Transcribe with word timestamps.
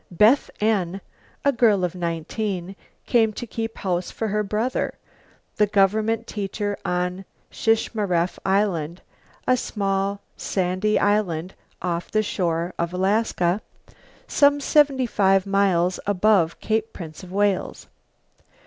Beth 0.09 0.49
N, 0.59 0.99
a 1.45 1.51
girl 1.51 1.83
of 1.83 1.93
nineteen, 1.93 2.75
came 3.05 3.31
to 3.33 3.45
keep 3.45 3.77
house 3.77 4.09
for 4.09 4.29
her 4.29 4.41
brother, 4.41 4.95
the 5.57 5.67
government 5.67 6.25
teacher 6.25 6.75
on 6.83 7.23
Shishmaref 7.51 8.39
Island 8.43 9.03
a 9.47 9.55
small, 9.55 10.21
sandy 10.35 10.97
island 10.97 11.53
off 11.83 12.09
the 12.09 12.23
shore 12.23 12.73
of 12.79 12.95
Alaska, 12.95 13.61
some 14.27 14.59
seventy 14.59 15.05
five 15.05 15.45
miles 15.45 15.99
above 16.07 16.59
Cape 16.59 16.93
Prince 16.93 17.21
of 17.21 17.31
Wales. 17.31 17.85